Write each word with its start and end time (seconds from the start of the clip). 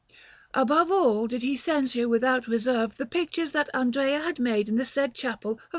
Above 0.55 0.91
all 0.91 1.27
did 1.27 1.43
he 1.43 1.55
censure 1.55 2.09
without 2.09 2.47
reserve 2.47 2.97
the 2.97 3.05
pictures 3.05 3.51
that 3.51 3.69
Andrea 3.71 4.19
had 4.21 4.39
made 4.39 4.67
in 4.67 4.75
the 4.77 4.83
said 4.83 5.13
Chapel 5.13 5.51
of 5.51 5.57
S. 5.59 5.63